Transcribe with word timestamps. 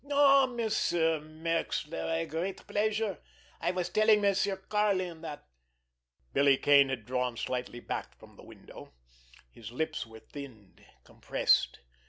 "Ah, 0.11 0.47
Monsieur 0.47 1.19
Merxler—a 1.19 2.25
great 2.25 2.65
pleasure! 2.65 3.19
I 3.59 3.69
was 3.69 3.87
telling 3.89 4.19
Monsieur 4.21 4.57
Karlin 4.57 5.21
that——" 5.21 5.45
Billy 6.33 6.57
Kane 6.57 6.89
had 6.89 7.05
drawn 7.05 7.37
slightly 7.37 7.79
back 7.81 8.17
from 8.17 8.35
the 8.35 8.43
window. 8.43 8.93
His 9.51 9.71
lips 9.71 10.07
were 10.07 10.17
thinned, 10.19 10.83
compressed. 11.03 11.81